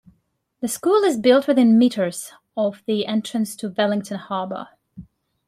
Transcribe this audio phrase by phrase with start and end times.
[0.61, 4.69] The school is built within metres of the entrance to Wellington Harbour.